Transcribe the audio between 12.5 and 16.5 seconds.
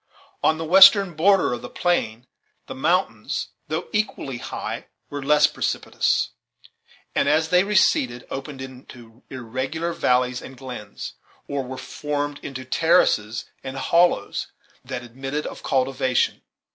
terraces and hollows that admitted of cultivation.